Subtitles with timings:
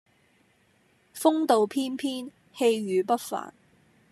[1.15, 3.53] 風度翩翩、氣宇不凡